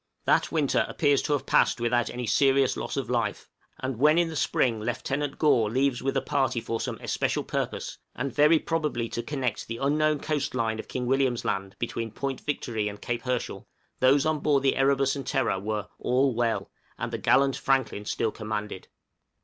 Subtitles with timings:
[0.25, 3.47] That winter appears to have passed without any serious loss of life;
[3.79, 7.99] and when in the spring Lieutenant Gore leaves with a party for some especial purpose,
[8.15, 12.41] and very probably to connect the unknown coast line of King William's Land between Point
[12.41, 13.67] Victory and Cape Herschel,
[13.99, 18.31] those on board the 'Erebus' and 'Terror' were "all well," and the gallant Franklin still
[18.31, 18.81] commanded.
[18.81, 19.37] {DISCOVERY OF CROZIER'S RECORD.